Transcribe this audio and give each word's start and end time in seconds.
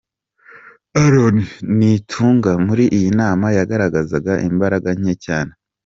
Aaron 1.03 1.37
Nitunga 1.77 2.51
muri 2.65 2.83
iyi 2.97 3.09
nama 3.21 3.45
yagaragazaga 3.57 4.33
imbaraga 4.49 4.89
nke 4.99 5.13
cyane. 5.25 5.51